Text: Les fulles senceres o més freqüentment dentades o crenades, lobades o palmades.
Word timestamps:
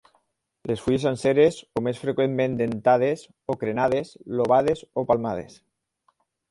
Les 0.69 0.79
fulles 0.85 1.03
senceres 1.07 1.59
o 1.81 1.85
més 1.89 2.01
freqüentment 2.05 2.57
dentades 2.63 3.29
o 3.55 3.59
crenades, 3.65 4.15
lobades 4.41 4.87
o 5.03 5.07
palmades. 5.13 5.65